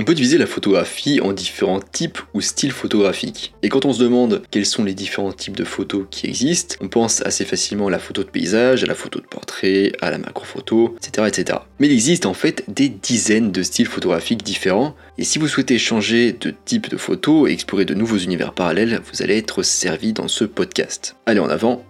On 0.00 0.04
peut 0.04 0.14
diviser 0.14 0.38
la 0.38 0.46
photographie 0.46 1.20
en 1.20 1.32
différents 1.32 1.80
types 1.80 2.20
ou 2.32 2.40
styles 2.40 2.70
photographiques. 2.70 3.52
Et 3.64 3.68
quand 3.68 3.84
on 3.84 3.92
se 3.92 4.00
demande 4.00 4.42
quels 4.52 4.64
sont 4.64 4.84
les 4.84 4.94
différents 4.94 5.32
types 5.32 5.56
de 5.56 5.64
photos 5.64 6.06
qui 6.08 6.28
existent, 6.28 6.76
on 6.80 6.86
pense 6.86 7.20
assez 7.22 7.44
facilement 7.44 7.88
à 7.88 7.90
la 7.90 7.98
photo 7.98 8.22
de 8.22 8.28
paysage, 8.28 8.84
à 8.84 8.86
la 8.86 8.94
photo 8.94 9.18
de 9.18 9.26
portrait, 9.26 9.90
à 10.00 10.12
la 10.12 10.18
macro-photo, 10.18 10.94
etc., 10.98 11.26
etc. 11.26 11.58
Mais 11.80 11.88
il 11.88 11.92
existe 11.92 12.26
en 12.26 12.34
fait 12.34 12.62
des 12.68 12.88
dizaines 12.88 13.50
de 13.50 13.64
styles 13.64 13.88
photographiques 13.88 14.44
différents, 14.44 14.94
et 15.18 15.24
si 15.24 15.40
vous 15.40 15.48
souhaitez 15.48 15.78
changer 15.78 16.30
de 16.30 16.54
type 16.64 16.88
de 16.88 16.96
photo 16.96 17.48
et 17.48 17.52
explorer 17.52 17.84
de 17.84 17.94
nouveaux 17.94 18.18
univers 18.18 18.54
parallèles, 18.54 19.00
vous 19.12 19.24
allez 19.24 19.36
être 19.36 19.64
servi 19.64 20.12
dans 20.12 20.28
ce 20.28 20.44
podcast. 20.44 21.16
Allez 21.26 21.40
en 21.40 21.48
avant, 21.48 21.84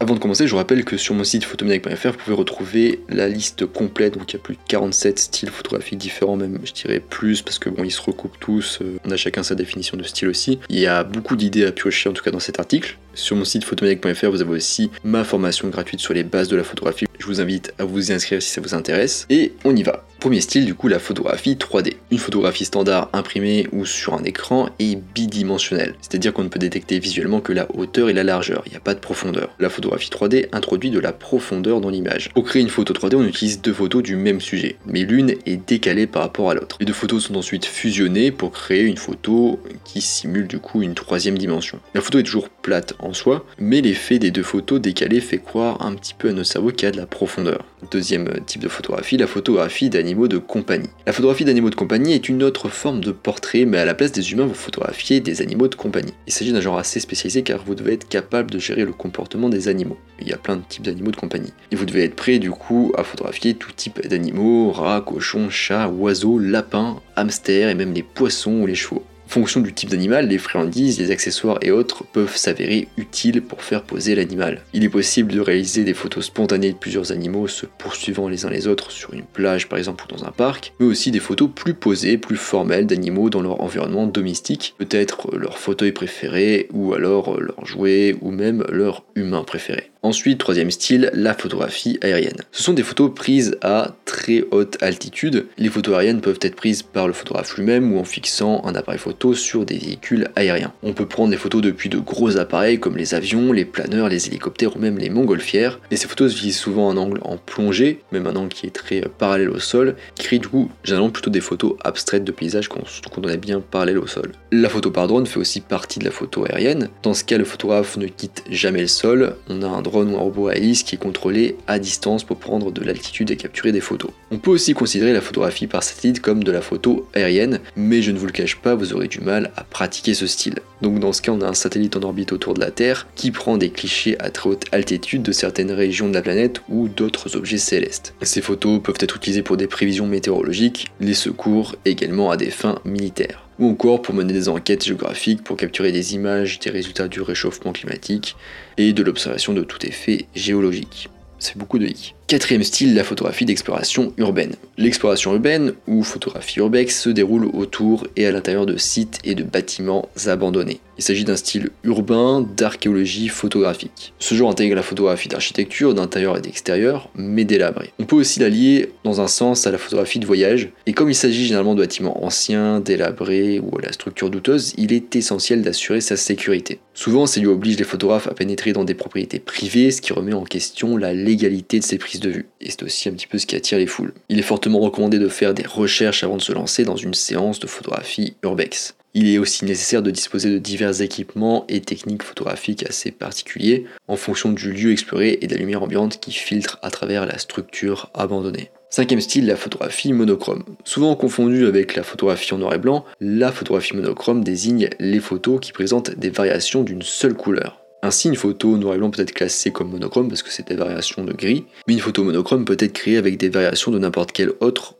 avant 0.00 0.14
de 0.14 0.18
commencer, 0.18 0.46
je 0.46 0.50
vous 0.50 0.56
rappelle 0.56 0.84
que 0.84 0.96
sur 0.96 1.14
mon 1.14 1.24
site 1.24 1.44
photomaniac.fr, 1.44 2.08
vous 2.10 2.18
pouvez 2.18 2.36
retrouver 2.36 3.00
la 3.08 3.28
liste 3.28 3.66
complète, 3.66 4.18
donc 4.18 4.32
il 4.32 4.36
y 4.36 4.38
a 4.38 4.42
plus 4.42 4.54
de 4.54 4.60
47 4.68 5.18
styles 5.18 5.50
photographiques 5.50 5.98
différents, 5.98 6.36
même 6.36 6.58
je 6.64 6.72
dirais 6.72 7.00
plus, 7.00 7.42
parce 7.42 7.58
que 7.58 7.70
bon, 7.70 7.84
ils 7.84 7.90
se 7.90 8.02
recoupent 8.02 8.38
tous, 8.40 8.80
euh, 8.82 8.98
on 9.04 9.10
a 9.10 9.16
chacun 9.16 9.42
sa 9.42 9.54
définition 9.54 9.96
de 9.96 10.02
style 10.02 10.28
aussi. 10.28 10.58
Il 10.68 10.78
y 10.78 10.86
a 10.86 11.04
beaucoup 11.04 11.36
d'idées 11.36 11.64
à 11.64 11.72
piocher 11.72 12.08
en 12.08 12.12
tout 12.12 12.22
cas 12.22 12.30
dans 12.30 12.40
cet 12.40 12.58
article. 12.58 12.98
Sur 13.14 13.36
mon 13.36 13.44
site 13.44 13.64
photomaniac.fr, 13.64 14.30
vous 14.30 14.40
avez 14.40 14.50
aussi 14.50 14.90
ma 15.04 15.22
formation 15.22 15.68
gratuite 15.68 16.00
sur 16.00 16.14
les 16.14 16.24
bases 16.24 16.48
de 16.48 16.56
la 16.56 16.64
photographie. 16.64 17.06
Je 17.18 17.26
vous 17.26 17.40
invite 17.40 17.72
à 17.78 17.84
vous 17.84 18.10
y 18.10 18.12
inscrire 18.12 18.42
si 18.42 18.50
ça 18.50 18.60
vous 18.60 18.74
intéresse. 18.74 19.26
Et 19.30 19.52
on 19.64 19.74
y 19.76 19.84
va. 19.84 20.04
Premier 20.24 20.40
style, 20.40 20.64
du 20.64 20.74
coup, 20.74 20.88
la 20.88 20.98
photographie 20.98 21.56
3D. 21.56 21.96
Une 22.10 22.16
photographie 22.16 22.64
standard 22.64 23.10
imprimée 23.12 23.66
ou 23.72 23.84
sur 23.84 24.14
un 24.14 24.24
écran 24.24 24.70
est 24.78 24.96
bidimensionnelle, 24.96 25.96
c'est-à-dire 26.00 26.32
qu'on 26.32 26.44
ne 26.44 26.48
peut 26.48 26.58
détecter 26.58 26.98
visuellement 26.98 27.42
que 27.42 27.52
la 27.52 27.66
hauteur 27.74 28.08
et 28.08 28.14
la 28.14 28.24
largeur, 28.24 28.62
il 28.64 28.70
n'y 28.70 28.76
a 28.78 28.80
pas 28.80 28.94
de 28.94 29.00
profondeur. 29.00 29.50
La 29.58 29.68
photographie 29.68 30.08
3D 30.08 30.48
introduit 30.52 30.88
de 30.88 30.98
la 30.98 31.12
profondeur 31.12 31.82
dans 31.82 31.90
l'image. 31.90 32.30
Pour 32.32 32.44
créer 32.44 32.62
une 32.62 32.70
photo 32.70 32.94
3D, 32.94 33.16
on 33.16 33.26
utilise 33.26 33.60
deux 33.60 33.74
photos 33.74 34.02
du 34.02 34.16
même 34.16 34.40
sujet, 34.40 34.76
mais 34.86 35.02
l'une 35.02 35.34
est 35.44 35.58
décalée 35.68 36.06
par 36.06 36.22
rapport 36.22 36.50
à 36.50 36.54
l'autre. 36.54 36.78
Les 36.80 36.86
deux 36.86 36.94
photos 36.94 37.24
sont 37.24 37.36
ensuite 37.36 37.66
fusionnées 37.66 38.30
pour 38.30 38.50
créer 38.50 38.84
une 38.84 38.96
photo 38.96 39.60
qui 39.84 40.00
simule 40.00 40.46
du 40.46 40.58
coup 40.58 40.80
une 40.80 40.94
troisième 40.94 41.36
dimension. 41.36 41.80
La 41.92 42.00
photo 42.00 42.18
est 42.18 42.22
toujours 42.22 42.48
plate 42.48 42.94
en 42.98 43.12
soi, 43.12 43.44
mais 43.58 43.82
l'effet 43.82 44.18
des 44.18 44.30
deux 44.30 44.42
photos 44.42 44.80
décalées 44.80 45.20
fait 45.20 45.36
croire 45.36 45.84
un 45.84 45.94
petit 45.94 46.14
peu 46.14 46.30
à 46.30 46.32
nos 46.32 46.44
cerveaux 46.44 46.70
qu'il 46.70 46.86
y 46.86 46.88
a 46.88 46.92
de 46.92 46.96
la 46.96 47.04
profondeur. 47.04 47.66
Deuxième 47.90 48.28
type 48.46 48.62
de 48.62 48.68
photographie, 48.68 49.16
la 49.16 49.26
photographie 49.26 49.90
d'animaux 49.90 50.28
de 50.28 50.38
compagnie. 50.38 50.88
La 51.06 51.12
photographie 51.12 51.44
d'animaux 51.44 51.70
de 51.70 51.74
compagnie 51.74 52.12
est 52.12 52.28
une 52.28 52.42
autre 52.42 52.68
forme 52.68 53.00
de 53.00 53.12
portrait, 53.12 53.64
mais 53.64 53.78
à 53.78 53.84
la 53.84 53.94
place 53.94 54.12
des 54.12 54.32
humains, 54.32 54.46
vous 54.46 54.54
photographiez 54.54 55.20
des 55.20 55.42
animaux 55.42 55.68
de 55.68 55.74
compagnie. 55.74 56.14
Il 56.26 56.32
s'agit 56.32 56.52
d'un 56.52 56.60
genre 56.60 56.78
assez 56.78 57.00
spécialisé 57.00 57.42
car 57.42 57.62
vous 57.64 57.74
devez 57.74 57.94
être 57.94 58.08
capable 58.08 58.50
de 58.50 58.58
gérer 58.58 58.84
le 58.84 58.92
comportement 58.92 59.48
des 59.48 59.68
animaux. 59.68 59.98
Il 60.20 60.28
y 60.28 60.32
a 60.32 60.38
plein 60.38 60.56
de 60.56 60.62
types 60.68 60.84
d'animaux 60.84 61.10
de 61.10 61.16
compagnie. 61.16 61.52
Et 61.72 61.76
vous 61.76 61.84
devez 61.84 62.04
être 62.04 62.16
prêt 62.16 62.38
du 62.38 62.50
coup 62.50 62.92
à 62.96 63.04
photographier 63.04 63.54
tout 63.54 63.72
type 63.72 64.06
d'animaux, 64.06 64.70
rats, 64.70 65.02
cochons, 65.04 65.50
chats, 65.50 65.88
oiseaux, 65.88 66.38
lapins, 66.38 67.00
hamsters 67.16 67.68
et 67.68 67.74
même 67.74 67.92
les 67.92 68.02
poissons 68.02 68.62
ou 68.62 68.66
les 68.66 68.74
chevaux 68.74 69.04
fonction 69.26 69.60
du 69.60 69.72
type 69.72 69.90
d'animal, 69.90 70.28
les 70.28 70.38
friandises, 70.38 70.98
les 70.98 71.10
accessoires 71.10 71.58
et 71.62 71.70
autres 71.70 72.04
peuvent 72.04 72.36
s'avérer 72.36 72.88
utiles 72.96 73.42
pour 73.42 73.62
faire 73.62 73.82
poser 73.82 74.14
l'animal. 74.14 74.62
Il 74.72 74.84
est 74.84 74.88
possible 74.88 75.32
de 75.32 75.40
réaliser 75.40 75.84
des 75.84 75.94
photos 75.94 76.26
spontanées 76.26 76.72
de 76.72 76.78
plusieurs 76.78 77.12
animaux 77.12 77.48
se 77.48 77.66
poursuivant 77.66 78.28
les 78.28 78.46
uns 78.46 78.50
les 78.50 78.66
autres 78.66 78.90
sur 78.90 79.12
une 79.12 79.24
plage 79.24 79.68
par 79.68 79.78
exemple 79.78 80.04
ou 80.04 80.16
dans 80.16 80.24
un 80.24 80.30
parc, 80.30 80.72
mais 80.78 80.86
aussi 80.86 81.10
des 81.10 81.20
photos 81.20 81.50
plus 81.54 81.74
posées, 81.74 82.18
plus 82.18 82.36
formelles 82.36 82.86
d'animaux 82.86 83.30
dans 83.30 83.42
leur 83.42 83.60
environnement 83.60 84.06
domestique, 84.06 84.74
peut-être 84.78 85.36
leur 85.36 85.58
fauteuil 85.58 85.92
préféré 85.92 86.68
ou 86.72 86.94
alors 86.94 87.40
leur 87.40 87.64
jouet 87.66 88.16
ou 88.20 88.30
même 88.30 88.64
leur 88.70 89.04
humain 89.14 89.44
préféré. 89.44 89.90
Ensuite, 90.04 90.36
troisième 90.36 90.70
style, 90.70 91.10
la 91.14 91.32
photographie 91.32 91.98
aérienne. 92.02 92.36
Ce 92.52 92.62
sont 92.62 92.74
des 92.74 92.82
photos 92.82 93.10
prises 93.14 93.56
à 93.62 93.96
très 94.04 94.44
haute 94.50 94.76
altitude. 94.82 95.46
Les 95.56 95.70
photos 95.70 95.94
aériennes 95.94 96.20
peuvent 96.20 96.40
être 96.42 96.56
prises 96.56 96.82
par 96.82 97.06
le 97.06 97.14
photographe 97.14 97.56
lui-même 97.56 97.90
ou 97.90 97.98
en 97.98 98.04
fixant 98.04 98.62
un 98.66 98.74
appareil 98.74 99.00
photo 99.00 99.32
sur 99.32 99.64
des 99.64 99.78
véhicules 99.78 100.28
aériens. 100.36 100.74
On 100.82 100.92
peut 100.92 101.06
prendre 101.06 101.30
des 101.30 101.38
photos 101.38 101.62
depuis 101.62 101.88
de 101.88 101.96
gros 101.96 102.36
appareils 102.36 102.78
comme 102.78 102.98
les 102.98 103.14
avions, 103.14 103.50
les 103.50 103.64
planeurs, 103.64 104.10
les 104.10 104.26
hélicoptères 104.26 104.76
ou 104.76 104.78
même 104.78 104.98
les 104.98 105.08
montgolfières. 105.08 105.80
Et 105.90 105.96
ces 105.96 106.06
photos 106.06 106.34
visent 106.34 106.58
souvent 106.58 106.90
un 106.90 106.98
angle 106.98 107.20
en 107.22 107.38
plongée, 107.38 108.02
même 108.12 108.26
un 108.26 108.36
angle 108.36 108.52
qui 108.52 108.66
est 108.66 108.74
très 108.74 109.00
parallèle 109.00 109.48
au 109.48 109.58
sol, 109.58 109.96
qui 110.16 110.24
crée 110.26 110.38
du 110.38 110.48
coup 110.48 110.70
généralement 110.82 111.12
plutôt 111.12 111.30
des 111.30 111.40
photos 111.40 111.76
abstraites 111.82 112.24
de 112.24 112.32
paysages 112.32 112.68
quand 112.68 112.84
on 113.16 113.28
est 113.30 113.38
bien 113.38 113.62
parallèle 113.62 113.96
au 113.96 114.06
sol. 114.06 114.32
La 114.52 114.68
photo 114.68 114.90
par 114.90 115.06
drone 115.06 115.24
fait 115.24 115.40
aussi 115.40 115.62
partie 115.62 115.98
de 115.98 116.04
la 116.04 116.10
photo 116.10 116.44
aérienne. 116.44 116.90
Dans 117.02 117.14
ce 117.14 117.24
cas, 117.24 117.38
le 117.38 117.46
photographe 117.46 117.96
ne 117.96 118.06
quitte 118.06 118.44
jamais 118.50 118.82
le 118.82 118.86
sol. 118.86 119.36
On 119.48 119.62
a 119.62 119.66
un 119.66 119.80
drone 119.80 119.93
ou 120.02 120.16
un 120.16 120.18
robot 120.18 120.48
à 120.48 120.54
qui 120.54 120.94
est 120.94 120.98
contrôlé 120.98 121.56
à 121.66 121.78
distance 121.78 122.24
pour 122.24 122.38
prendre 122.38 122.72
de 122.72 122.82
l'altitude 122.82 123.30
et 123.30 123.36
capturer 123.36 123.72
des 123.72 123.80
photos. 123.80 124.10
On 124.30 124.38
peut 124.38 124.50
aussi 124.50 124.74
considérer 124.74 125.12
la 125.12 125.20
photographie 125.20 125.66
par 125.66 125.82
satellite 125.82 126.20
comme 126.20 126.42
de 126.42 126.52
la 126.52 126.60
photo 126.60 127.06
aérienne, 127.14 127.60
mais 127.76 128.02
je 128.02 128.10
ne 128.10 128.18
vous 128.18 128.26
le 128.26 128.32
cache 128.32 128.56
pas, 128.56 128.74
vous 128.74 128.94
aurez 128.94 129.08
du 129.08 129.20
mal 129.20 129.50
à 129.56 129.64
pratiquer 129.64 130.14
ce 130.14 130.26
style. 130.26 130.56
Donc 130.82 130.98
dans 130.98 131.12
ce 131.12 131.22
cas, 131.22 131.32
on 131.32 131.40
a 131.40 131.48
un 131.48 131.54
satellite 131.54 131.96
en 131.96 132.02
orbite 132.02 132.32
autour 132.32 132.54
de 132.54 132.60
la 132.60 132.70
Terre 132.70 133.06
qui 133.14 133.30
prend 133.30 133.56
des 133.56 133.70
clichés 133.70 134.16
à 134.20 134.30
très 134.30 134.50
haute 134.50 134.64
altitude 134.72 135.22
de 135.22 135.32
certaines 135.32 135.72
régions 135.72 136.08
de 136.08 136.14
la 136.14 136.22
planète 136.22 136.60
ou 136.68 136.88
d'autres 136.88 137.36
objets 137.36 137.58
célestes. 137.58 138.14
Ces 138.22 138.42
photos 138.42 138.82
peuvent 138.82 138.98
être 139.00 139.16
utilisées 139.16 139.42
pour 139.42 139.56
des 139.56 139.66
prévisions 139.66 140.06
météorologiques, 140.06 140.88
les 141.00 141.14
secours, 141.14 141.76
également 141.84 142.30
à 142.30 142.36
des 142.36 142.50
fins 142.50 142.80
militaires 142.84 143.43
ou 143.58 143.70
encore 143.70 144.02
pour 144.02 144.14
mener 144.14 144.32
des 144.32 144.48
enquêtes 144.48 144.84
géographiques 144.84 145.44
pour 145.44 145.56
capturer 145.56 145.92
des 145.92 146.14
images 146.14 146.58
des 146.58 146.70
résultats 146.70 147.08
du 147.08 147.20
réchauffement 147.20 147.72
climatique 147.72 148.36
et 148.76 148.92
de 148.92 149.02
l'observation 149.02 149.52
de 149.52 149.62
tout 149.62 149.84
effet 149.86 150.26
géologique. 150.34 151.08
C'est 151.38 151.56
beaucoup 151.56 151.78
de 151.78 151.86
i. 151.86 152.14
Quatrième 152.26 152.62
style, 152.62 152.94
la 152.94 153.04
photographie 153.04 153.44
d'exploration 153.44 154.14
urbaine. 154.16 154.54
L'exploration 154.78 155.34
urbaine, 155.34 155.74
ou 155.86 156.02
photographie 156.02 156.58
urbex, 156.58 157.02
se 157.02 157.10
déroule 157.10 157.44
autour 157.52 158.06
et 158.16 158.24
à 158.24 158.32
l'intérieur 158.32 158.64
de 158.64 158.78
sites 158.78 159.18
et 159.24 159.34
de 159.34 159.42
bâtiments 159.42 160.08
abandonnés. 160.26 160.80
Il 160.96 161.04
s'agit 161.04 161.24
d'un 161.24 161.36
style 161.36 161.68
urbain 161.82 162.46
d'archéologie 162.56 163.28
photographique. 163.28 164.14
Ce 164.20 164.34
genre 164.34 164.50
intègre 164.50 164.74
la 164.74 164.82
photographie 164.82 165.28
d'architecture, 165.28 165.92
d'intérieur 165.92 166.38
et 166.38 166.40
d'extérieur, 166.40 167.10
mais 167.14 167.44
délabrée. 167.44 167.90
On 167.98 168.04
peut 168.04 168.16
aussi 168.16 168.40
l'allier 168.40 168.90
dans 169.02 169.20
un 169.20 169.26
sens 169.26 169.66
à 169.66 169.70
la 169.70 169.78
photographie 169.78 170.18
de 170.18 170.26
voyage, 170.26 170.70
et 170.86 170.94
comme 170.94 171.10
il 171.10 171.14
s'agit 171.14 171.44
généralement 171.44 171.74
de 171.74 171.80
bâtiments 171.80 172.24
anciens, 172.24 172.80
délabrés 172.80 173.58
ou 173.60 173.76
à 173.78 173.82
la 173.82 173.92
structure 173.92 174.30
douteuse, 174.30 174.72
il 174.78 174.94
est 174.94 175.14
essentiel 175.14 175.60
d'assurer 175.60 176.00
sa 176.00 176.16
sécurité. 176.16 176.78
Souvent, 176.94 177.26
ça 177.26 177.40
lui 177.40 177.48
oblige 177.48 177.76
les 177.76 177.84
photographes 177.84 178.28
à 178.28 178.34
pénétrer 178.34 178.72
dans 178.72 178.84
des 178.84 178.94
propriétés 178.94 179.40
privées, 179.40 179.90
ce 179.90 180.00
qui 180.00 180.12
remet 180.12 180.32
en 180.32 180.44
question 180.44 180.96
la 180.96 181.12
légalité 181.12 181.80
de 181.80 181.84
ces 181.84 181.98
prises 181.98 182.20
de. 182.26 182.44
Et 182.60 182.70
c'est 182.70 182.82
aussi 182.82 183.08
un 183.08 183.12
petit 183.12 183.26
peu 183.26 183.38
ce 183.38 183.46
qui 183.46 183.56
attire 183.56 183.78
les 183.78 183.86
foules. 183.86 184.14
Il 184.28 184.38
est 184.38 184.42
fortement 184.42 184.80
recommandé 184.80 185.18
de 185.18 185.28
faire 185.28 185.54
des 185.54 185.66
recherches 185.66 186.24
avant 186.24 186.36
de 186.36 186.42
se 186.42 186.52
lancer 186.52 186.84
dans 186.84 186.96
une 186.96 187.14
séance 187.14 187.60
de 187.60 187.66
photographie 187.66 188.36
urbex. 188.42 188.94
Il 189.16 189.28
est 189.28 189.38
aussi 189.38 189.64
nécessaire 189.64 190.02
de 190.02 190.10
disposer 190.10 190.50
de 190.50 190.58
divers 190.58 191.00
équipements 191.00 191.64
et 191.68 191.80
techniques 191.80 192.24
photographiques 192.24 192.84
assez 192.88 193.12
particuliers 193.12 193.84
en 194.08 194.16
fonction 194.16 194.50
du 194.50 194.72
lieu 194.72 194.90
exploré 194.90 195.38
et 195.40 195.46
de 195.46 195.54
la 195.54 195.60
lumière 195.60 195.84
ambiante 195.84 196.18
qui 196.18 196.32
filtre 196.32 196.80
à 196.82 196.90
travers 196.90 197.24
la 197.24 197.38
structure 197.38 198.10
abandonnée. 198.12 198.70
Cinquième 198.90 199.20
style, 199.20 199.46
la 199.46 199.56
photographie 199.56 200.12
monochrome. 200.12 200.64
Souvent 200.84 201.14
confondue 201.14 201.66
avec 201.66 201.94
la 201.94 202.02
photographie 202.02 202.54
en 202.54 202.58
noir 202.58 202.74
et 202.74 202.78
blanc, 202.78 203.04
la 203.20 203.52
photographie 203.52 203.96
monochrome 203.96 204.42
désigne 204.42 204.88
les 204.98 205.20
photos 205.20 205.60
qui 205.60 205.72
présentent 205.72 206.16
des 206.16 206.30
variations 206.30 206.82
d'une 206.82 207.02
seule 207.02 207.34
couleur. 207.34 207.83
Ainsi, 208.04 208.28
une 208.28 208.36
photo 208.36 208.76
noir 208.76 208.96
et 208.96 208.98
blanc 208.98 209.10
peut 209.10 209.22
être 209.22 209.32
classée 209.32 209.70
comme 209.70 209.90
monochrome 209.90 210.28
parce 210.28 210.42
que 210.42 210.50
c'est 210.50 210.68
des 210.68 210.74
variations 210.74 211.24
de 211.24 211.32
gris, 211.32 211.64
mais 211.86 211.94
une 211.94 212.00
photo 212.00 212.22
monochrome 212.22 212.66
peut 212.66 212.76
être 212.78 212.92
créée 212.92 213.16
avec 213.16 213.38
des 213.38 213.48
variations 213.48 213.90
de 213.90 213.98
n'importe 213.98 214.32
quelle 214.32 214.52
autre 214.60 214.96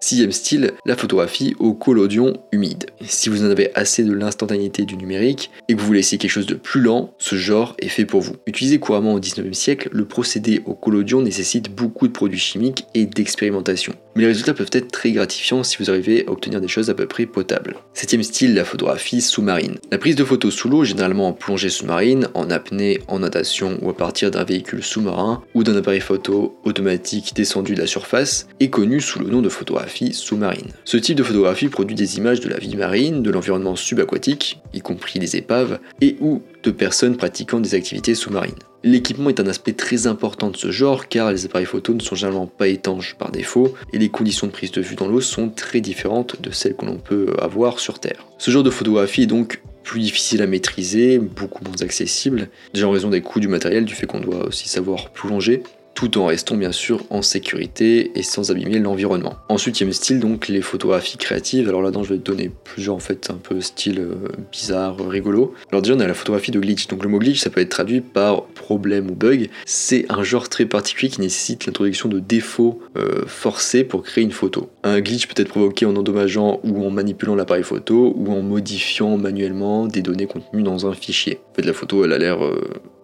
Sixième 0.00 0.32
style, 0.32 0.72
la 0.86 0.96
photographie 0.96 1.54
au 1.58 1.74
collodion 1.74 2.32
humide. 2.52 2.86
Si 3.06 3.28
vous 3.28 3.44
en 3.44 3.50
avez 3.50 3.70
assez 3.74 4.02
de 4.02 4.12
l'instantanéité 4.12 4.84
du 4.84 4.96
numérique 4.96 5.50
et 5.68 5.74
que 5.74 5.80
vous 5.80 5.86
voulez 5.86 5.98
essayer 5.98 6.18
quelque 6.18 6.30
chose 6.30 6.46
de 6.46 6.54
plus 6.54 6.80
lent, 6.80 7.14
ce 7.18 7.36
genre 7.36 7.74
est 7.78 7.88
fait 7.88 8.06
pour 8.06 8.22
vous. 8.22 8.36
Utilisé 8.46 8.78
couramment 8.78 9.12
au 9.12 9.20
19e 9.20 9.52
siècle, 9.52 9.90
le 9.92 10.06
procédé 10.06 10.62
au 10.64 10.74
collodion 10.74 11.20
nécessite 11.20 11.74
beaucoup 11.74 12.08
de 12.08 12.12
produits 12.12 12.38
chimiques 12.38 12.86
et 12.94 13.04
d'expérimentation. 13.04 13.92
Mais 14.16 14.22
les 14.22 14.28
résultats 14.28 14.54
peuvent 14.54 14.70
être 14.72 14.90
très 14.90 15.12
gratifiants 15.12 15.62
si 15.62 15.76
vous 15.78 15.90
arrivez 15.90 16.26
à 16.26 16.30
obtenir 16.30 16.60
des 16.60 16.68
choses 16.68 16.90
à 16.90 16.94
peu 16.94 17.06
près 17.06 17.26
potables. 17.26 17.76
Septième 17.92 18.22
style, 18.22 18.54
la 18.54 18.64
photographie 18.64 19.20
sous-marine. 19.20 19.76
La 19.90 19.98
prise 19.98 20.16
de 20.16 20.24
photos 20.24 20.54
sous 20.54 20.68
l'eau, 20.68 20.84
généralement 20.84 21.28
en 21.28 21.32
plongée 21.32 21.68
sous-marine, 21.68 22.28
en 22.34 22.50
apnée, 22.50 23.00
en 23.08 23.18
natation 23.18 23.78
ou 23.82 23.90
à 23.90 23.96
partir 23.96 24.30
d'un 24.30 24.44
véhicule 24.44 24.82
sous-marin 24.82 25.42
ou 25.54 25.62
d'un 25.62 25.76
appareil 25.76 26.00
photo 26.00 26.58
automatique 26.64 27.34
descendu 27.34 27.74
de 27.74 27.80
la 27.80 27.86
surface, 27.86 28.48
est 28.58 28.70
connue 28.70 29.00
sous 29.00 29.18
le 29.18 29.28
nom 29.28 29.42
de 29.42 29.49
photographie 29.50 30.12
sous-marine. 30.12 30.70
Ce 30.84 30.96
type 30.96 31.16
de 31.16 31.22
photographie 31.22 31.68
produit 31.68 31.96
des 31.96 32.16
images 32.16 32.40
de 32.40 32.48
la 32.48 32.58
vie 32.58 32.76
marine, 32.76 33.22
de 33.22 33.30
l'environnement 33.30 33.76
subaquatique, 33.76 34.60
y 34.72 34.80
compris 34.80 35.18
les 35.18 35.36
épaves, 35.36 35.78
et 36.00 36.16
ou 36.20 36.42
de 36.62 36.70
personnes 36.70 37.16
pratiquant 37.16 37.60
des 37.60 37.74
activités 37.74 38.14
sous-marines. 38.14 38.54
L'équipement 38.82 39.28
est 39.28 39.40
un 39.40 39.46
aspect 39.46 39.74
très 39.74 40.06
important 40.06 40.48
de 40.48 40.56
ce 40.56 40.70
genre 40.70 41.06
car 41.08 41.30
les 41.32 41.44
appareils 41.44 41.66
photo 41.66 41.92
ne 41.92 42.00
sont 42.00 42.14
généralement 42.14 42.46
pas 42.46 42.68
étanches 42.68 43.14
par 43.14 43.30
défaut 43.30 43.74
et 43.92 43.98
les 43.98 44.08
conditions 44.08 44.46
de 44.46 44.52
prise 44.52 44.72
de 44.72 44.80
vue 44.80 44.96
dans 44.96 45.06
l'eau 45.06 45.20
sont 45.20 45.50
très 45.50 45.82
différentes 45.82 46.40
de 46.40 46.50
celles 46.50 46.74
que 46.74 46.86
l'on 46.86 46.96
peut 46.96 47.34
avoir 47.38 47.78
sur 47.78 47.98
Terre. 47.98 48.26
Ce 48.38 48.50
genre 48.50 48.62
de 48.62 48.70
photographie 48.70 49.22
est 49.24 49.26
donc 49.26 49.60
plus 49.82 50.00
difficile 50.00 50.40
à 50.40 50.46
maîtriser, 50.46 51.18
beaucoup 51.18 51.62
moins 51.64 51.82
accessible, 51.82 52.48
déjà 52.72 52.88
en 52.88 52.90
raison 52.90 53.10
des 53.10 53.20
coûts 53.20 53.40
du 53.40 53.48
matériel, 53.48 53.84
du 53.84 53.94
fait 53.94 54.06
qu'on 54.06 54.20
doit 54.20 54.46
aussi 54.46 54.68
savoir 54.68 55.10
plonger, 55.10 55.62
tout 56.00 56.16
en 56.16 56.24
restant 56.24 56.56
bien 56.56 56.72
sûr 56.72 57.04
en 57.10 57.20
sécurité 57.20 58.12
et 58.14 58.22
sans 58.22 58.50
abîmer 58.50 58.78
l'environnement. 58.78 59.36
Ensuite, 59.50 59.78
il 59.78 59.82
y 59.82 59.84
a 59.84 59.88
le 59.88 59.92
style, 59.92 60.18
donc 60.18 60.48
les 60.48 60.62
photographies 60.62 61.18
créatives. 61.18 61.68
Alors 61.68 61.82
là-dedans, 61.82 62.04
je 62.04 62.14
vais 62.14 62.18
te 62.18 62.24
donner 62.24 62.50
plusieurs 62.64 62.94
en 62.94 63.00
fait 63.00 63.28
un 63.28 63.34
peu 63.34 63.60
style 63.60 63.98
euh, 63.98 64.14
bizarre, 64.50 64.96
rigolo. 65.06 65.52
Alors 65.70 65.82
déjà, 65.82 65.94
on 65.94 66.00
a 66.00 66.06
la 66.06 66.14
photographie 66.14 66.52
de 66.52 66.58
glitch. 66.58 66.86
Donc 66.86 67.02
le 67.02 67.10
mot 67.10 67.18
glitch, 67.18 67.40
ça 67.40 67.50
peut 67.50 67.60
être 67.60 67.68
traduit 67.68 68.00
par 68.00 68.44
problème 68.44 69.10
ou 69.10 69.14
bug. 69.14 69.50
C'est 69.66 70.06
un 70.08 70.22
genre 70.22 70.48
très 70.48 70.64
particulier 70.64 71.10
qui 71.10 71.20
nécessite 71.20 71.66
l'introduction 71.66 72.08
de 72.08 72.18
défauts 72.18 72.80
euh, 72.96 73.26
forcés 73.26 73.84
pour 73.84 74.02
créer 74.02 74.24
une 74.24 74.32
photo. 74.32 74.70
Un 74.84 75.02
glitch 75.02 75.26
peut 75.26 75.38
être 75.42 75.50
provoqué 75.50 75.84
en 75.84 75.94
endommageant 75.96 76.60
ou 76.64 76.82
en 76.86 76.90
manipulant 76.90 77.34
l'appareil 77.34 77.62
photo 77.62 78.14
ou 78.16 78.32
en 78.32 78.40
modifiant 78.40 79.18
manuellement 79.18 79.86
des 79.86 80.00
données 80.00 80.26
contenues 80.26 80.62
dans 80.62 80.86
un 80.86 80.94
fichier. 80.94 81.40
En 81.50 81.56
fait, 81.56 81.66
la 81.66 81.74
photo, 81.74 82.06
elle 82.06 82.14
a 82.14 82.18
l'air 82.18 82.42
euh, 82.42 82.58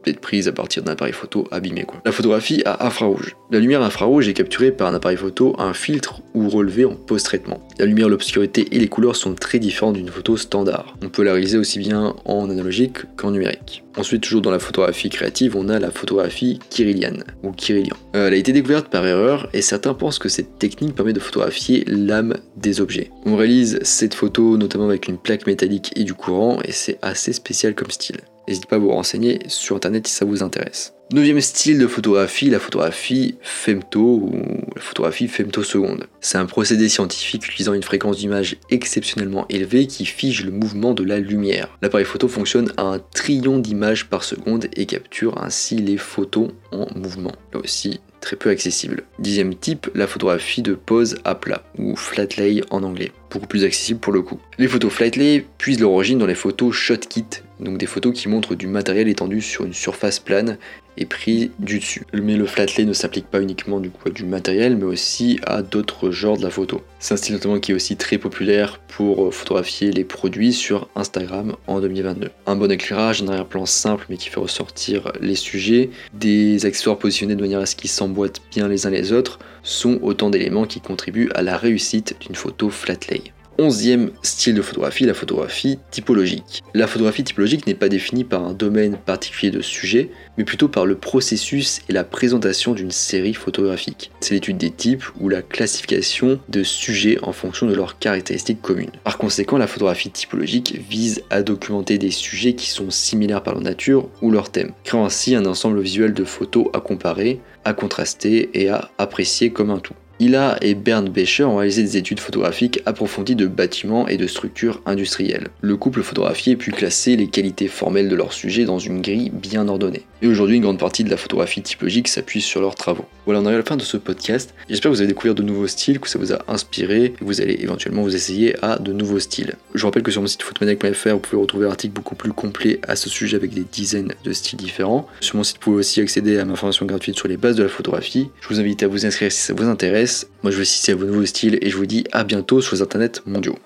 d'être 0.07 0.21
prise 0.21 0.49
à 0.49 0.53
partir 0.53 0.83
d'un 0.83 0.93
appareil 0.93 1.13
photo 1.13 1.47
abîmé. 1.51 1.83
Quoi. 1.83 2.01
La 2.05 2.13
photographie 2.13 2.63
à 2.65 2.87
infrarouge. 2.87 3.37
La 3.51 3.59
lumière 3.59 3.83
infrarouge 3.83 4.29
est 4.29 4.33
capturée 4.33 4.71
par 4.71 4.89
un 4.89 4.95
appareil 4.95 5.17
photo, 5.17 5.55
un 5.59 5.75
filtre 5.75 6.23
ou 6.35 6.49
relevée 6.49 6.85
en 6.85 6.95
post-traitement. 6.95 7.61
La 7.79 7.87
lumière, 7.87 8.09
l'obscurité 8.09 8.69
et 8.73 8.79
les 8.79 8.89
couleurs 8.89 9.17
sont 9.17 9.35
très 9.35 9.59
différentes 9.59 9.95
d'une 9.95 10.09
photo 10.09 10.37
standard. 10.37 10.97
On 11.03 11.09
peut 11.09 11.23
la 11.23 11.33
réaliser 11.33 11.59
aussi 11.59 11.79
bien 11.79 12.15
en 12.25 12.49
analogique 12.49 12.99
qu'en 13.17 13.33
numérique. 13.33 13.83
Ensuite, 13.97 14.23
toujours 14.23 14.43
dans 14.43 14.51
la 14.51 14.59
photographie 14.59 15.09
créative, 15.09 15.57
on 15.57 15.69
a 15.69 15.79
la 15.79 15.91
photographie 15.91 16.59
kirilienne 16.71 17.25
ou 17.43 17.53
kirillian. 17.53 17.97
Euh, 18.15 18.29
elle 18.29 18.35
a 18.35 18.37
été 18.37 18.53
découverte 18.53 18.89
par 18.89 19.07
erreur 19.07 19.49
et 19.55 19.63
certains 19.63 19.95
pensent 19.95 20.19
que 20.19 20.29
cette 20.29 20.59
technique 20.59 20.95
permet 20.95 21.15
de 21.15 21.21
photographier 21.21 21.85
l'âme 21.87 22.35
des 22.57 22.81
objets. 22.81 23.11
On 23.25 23.37
réalise 23.37 23.79
cette 23.83 24.15
photo 24.15 24.59
notamment 24.59 24.85
avec 24.85 25.09
une 25.09 25.17
plaque 25.17 25.47
métallique 25.47 25.93
et 25.97 26.05
du 26.05 26.15
courant 26.15 26.59
et 26.65 26.73
c'est 26.73 26.99
assez 27.01 27.33
spécial 27.33 27.75
comme 27.75 27.91
style. 27.91 28.21
N'hésitez 28.49 28.67
pas 28.67 28.77
à 28.77 28.79
vous 28.79 28.91
renseigner 28.91 29.41
sur 29.49 29.77
internet 29.77 30.07
si 30.07 30.15
ça 30.15 30.25
vous 30.25 30.43
intéresse. 30.43 30.95
Neuvième 31.13 31.41
style 31.41 31.79
de 31.79 31.87
photographie, 31.87 32.51
la 32.51 32.59
photographie 32.59 33.37
femto 33.41 34.01
ou 34.01 34.43
la 34.75 34.83
photographie 34.83 35.29
femtoseconde. 35.29 36.09
C'est 36.21 36.39
un 36.39 36.47
procédé 36.47 36.89
scientifique 36.89 37.47
utilisant 37.47 37.75
une 37.75 37.85
fréquence 37.85 38.17
d'image 38.17 38.57
exceptionnellement 38.71 39.47
élevée 39.49 39.87
qui 39.87 40.05
fige 40.05 40.45
le 40.45 40.51
mouvement 40.51 40.95
de 40.95 41.05
la 41.05 41.21
lumière. 41.21 41.69
L'appareil 41.81 42.07
photo 42.07 42.27
fonctionne 42.27 42.73
à 42.77 42.83
un 42.83 42.99
trillion 42.99 43.59
d'images 43.59 44.07
par 44.07 44.25
seconde 44.25 44.67
et 44.75 44.87
capture 44.87 45.41
ainsi 45.41 45.77
les 45.77 45.97
photos 45.97 46.49
en 46.73 46.89
mouvement. 46.97 47.33
Là 47.55 47.61
aussi, 47.61 48.01
très 48.21 48.35
peu 48.35 48.51
accessible. 48.51 49.05
Dixième 49.21 49.55
type, 49.55 49.89
la 49.95 50.09
photographie 50.09 50.63
de 50.63 50.75
pose 50.75 51.19
à 51.25 51.37
plat, 51.37 51.63
ou 51.79 51.95
flat 51.95 52.27
lay 52.37 52.63
en 52.71 52.83
anglais, 52.83 53.13
beaucoup 53.31 53.47
plus 53.47 53.63
accessible 53.63 54.01
pour 54.01 54.13
le 54.13 54.23
coup. 54.23 54.41
Les 54.59 54.67
photos 54.67 54.93
flat 54.93 55.11
lay 55.11 55.47
puisent 55.59 55.79
leur 55.79 55.93
origine 55.93 56.19
dans 56.19 56.27
les 56.27 56.35
photos 56.35 56.75
shot 56.75 56.97
kit, 57.09 57.25
donc 57.61 57.79
des 57.79 57.87
photos 57.87 58.13
qui 58.15 58.29
montrent 58.29 58.55
du 58.55 58.67
matériel 58.67 59.09
étendu 59.09 59.41
sur 59.41 59.65
une 59.65 59.73
surface 59.73 60.19
plane 60.19 60.59
et 60.99 61.05
pris 61.05 61.51
du 61.59 61.79
dessus. 61.79 62.07
Mais 62.13 62.37
le 62.37 62.47
flat 62.47 62.67
lay 62.77 62.85
ne 62.85 62.93
s'applique 62.93 63.27
pas 63.27 63.41
uniquement 63.41 63.81
du 63.81 63.91
coup 63.91 64.09
à 64.09 64.11
du 64.11 64.25
matériel, 64.25 64.77
mais 64.77 64.85
aussi 64.85 65.39
à 65.47 65.63
d'autres 65.63 66.11
genres 66.11 66.39
de 66.39 66.43
la 66.43 66.51
photo. 66.51 66.83
C'est 66.99 67.15
un 67.15 67.17
style 67.17 67.35
notamment 67.35 67.61
qui 67.61 67.73
est 67.73 67.75
aussi 67.75 67.97
très 67.97 68.19
populaire 68.19 68.81
pour 68.89 69.33
photographier 69.35 69.93
les 69.93 70.05
produits 70.05 70.53
sur 70.53 70.89
Instagram 70.97 71.57
en 71.67 71.81
2022. 71.81 72.31
Un 72.47 72.57
bon 72.57 72.71
éclairage, 72.71 73.23
un 73.23 73.29
arrière-plan 73.29 73.67
simple 73.67 74.07
mais 74.09 74.17
qui 74.17 74.31
fait 74.31 74.41
ressortir 74.41 75.13
les 75.21 75.35
sujets, 75.35 75.91
des 76.15 76.65
accessoires 76.65 76.99
positionnés 76.99 77.37
de 77.37 77.43
manière 77.43 77.61
à 77.61 77.67
ce 77.67 77.77
qu'ils 77.77 77.91
s'emboîtent 77.91 78.41
bien 78.51 78.69
les 78.69 78.87
uns 78.87 78.91
les 78.91 79.13
autres, 79.13 79.39
sont 79.63 79.99
autant 80.03 80.31
d'éléments 80.31 80.67
qui 80.67 80.81
contribuent 80.81 81.31
à 81.35 81.43
la 81.43 81.57
réussite 81.57 82.17
d'une 82.21 82.37
photo 82.37 82.71
flat 82.71 82.97
lay. 83.11 83.23
Onzième 83.59 84.11
style 84.23 84.55
de 84.55 84.61
photographie, 84.61 85.07
la 85.07 85.15
photographie 85.15 85.79
typologique. 85.91 86.63
La 86.75 86.87
photographie 86.87 87.25
typologique 87.25 87.67
n'est 87.67 87.75
pas 87.75 87.89
définie 87.89 88.25
par 88.25 88.45
un 88.45 88.53
domaine 88.53 88.99
particulier 88.99 89.51
de 89.51 89.63
sujet, 89.63 90.11
mais 90.37 90.45
plutôt 90.45 90.69
par 90.69 90.85
le 90.85 90.95
processus 90.95 91.81
et 91.89 91.95
la 91.95 92.05
présentation 92.05 92.75
d'une 92.75 92.91
série 92.91 93.33
photographique. 93.33 94.11
C'est 94.21 94.35
l'étude 94.35 94.59
des 94.59 94.71
types 94.71 95.05
ou 95.21 95.31
la 95.31 95.41
classification 95.41 96.39
de 96.51 96.63
sujets 96.63 97.19
en 97.23 97.33
fonction 97.33 97.67
de 97.67 97.75
leurs 97.75 97.99
caractéristiques 97.99 98.61
communes. 98.61 98.91
Par 99.05 99.17
conséquent, 99.17 99.57
la 99.57 99.67
photographie 99.67 100.11
typologique 100.11 100.79
vise 100.91 101.23
à 101.31 101.43
documenter 101.43 101.97
des 101.97 102.11
sujets 102.11 102.55
qui 102.55 102.69
sont 102.69 102.91
similaires 102.91 103.43
par 103.43 103.55
leur 103.55 103.63
nature 103.63 104.11
ou 104.21 104.31
leur 104.31 104.51
thème, 104.51 104.73
créant 104.85 105.07
ainsi 105.07 105.35
un 105.35 105.47
ensemble 105.47 105.81
visuel 105.81 106.13
de 106.13 106.25
photos 106.25 106.67
à 106.75 106.81
comparer, 106.81 107.41
à 107.65 107.73
contraster 107.73 108.51
et 108.53 108.69
à 108.69 108.91
apprécier 108.99 109.51
comme 109.51 109.71
un 109.71 109.79
tout. 109.79 109.95
Ila 110.19 110.57
et 110.63 110.75
Bernd 110.75 111.11
Becher 111.11 111.45
ont 111.45 111.57
réalisé 111.57 111.83
des 111.83 111.97
études 111.99 112.21
photographiques 112.21 112.81
approfondies 112.87 113.37
de 113.37 113.47
bâtiments 113.47 114.09
et 114.09 114.17
de 114.17 114.27
structures 114.27 114.81
industrielles. 114.87 115.49
Le 115.61 115.77
couple 115.77 116.03
photographié 116.03 116.57
pu 116.57 116.71
classer 116.71 117.17
les 117.17 117.27
qualités 117.27 117.69
formelles 117.69 118.09
de 118.09 118.17
leur 118.17 118.33
sujet 118.33 118.65
dans 118.65 118.79
une 118.79 119.03
grille 119.03 119.31
bien 119.31 119.69
ordonnée. 119.69 120.07
Et 120.23 120.29
aujourd'hui, 120.29 120.57
une 120.57 120.63
grande 120.63 120.79
partie 120.79 121.05
de 121.05 121.11
la 121.11 121.17
photographie 121.17 121.63
typologique 121.63 122.09
s'appuie 122.09 122.41
sur 122.41 122.61
leurs 122.61 122.75
travaux. 122.75 123.05
Voilà, 123.27 123.41
on 123.41 123.45
arrive 123.45 123.57
à 123.57 123.59
la 123.59 123.65
fin 123.67 123.77
de 123.77 123.83
ce 123.83 123.97
podcast. 123.97 124.55
J'espère 124.69 124.91
que 124.91 124.97
vous 124.97 125.01
avez 125.03 125.09
découvert 125.09 125.35
de 125.35 125.43
nouveaux 125.43 125.67
styles, 125.67 126.01
que 126.01 126.09
ça 126.09 126.19
vous 126.19 126.33
a 126.33 126.39
inspiré, 126.49 127.05
et 127.05 127.11
que 127.11 127.25
vous 127.25 127.41
allez 127.41 127.59
éventuellement 127.61 128.03
vous 128.03 128.15
essayer 128.15 128.57
à 128.65 128.79
de 128.79 128.93
nouveaux 128.93 129.21
styles. 129.21 129.55
Je 129.75 129.81
vous 129.81 129.87
rappelle 129.89 130.03
que 130.03 130.11
sur 130.11 130.23
mon 130.23 130.27
site 130.27 130.43
photomaniac.fr, 130.43 131.11
vous 131.11 131.19
pouvez 131.19 131.41
retrouver 131.41 131.67
un 131.67 131.71
article 131.71 131.93
beaucoup 131.93 132.15
plus 132.15 132.33
complet 132.33 132.81
à 132.87 132.97
ce 132.97 133.11
sujet 133.11 133.37
avec 133.37 133.53
des 133.53 133.65
dizaines 133.71 134.15
de 134.25 134.33
styles 134.33 134.59
différents. 134.59 135.07
Sur 135.21 135.37
mon 135.37 135.45
site, 135.45 135.57
vous 135.57 135.63
pouvez 135.63 135.77
aussi 135.79 136.01
accéder 136.01 136.39
à 136.39 136.45
ma 136.45 136.57
formation 136.57 136.87
gratuite 136.87 137.17
sur 137.17 137.29
les 137.29 137.37
bases 137.37 137.57
de 137.57 137.63
la 137.63 137.69
photographie. 137.69 138.31
Je 138.41 138.49
vous 138.49 138.61
invite 138.61 138.83
à 138.83 138.89
vous 138.89 139.05
inscrire 139.05 139.31
si 139.31 139.41
ça 139.41 139.53
vous 139.53 139.65
intéresse. 139.65 140.29
Moi, 140.43 140.51
je 140.51 140.57
vous 140.57 140.65
citer 140.65 140.93
à 140.93 140.97
vos 140.97 141.05
nouveaux 141.05 141.27
styles 141.27 141.59
et 141.61 141.69
je 141.69 141.77
vous 141.77 141.87
dis 141.87 142.05
à 142.13 142.25
bientôt 142.25 142.61
sur 142.61 142.75
les 142.75 142.83
internets 142.83 143.21
mondiaux. 143.27 143.59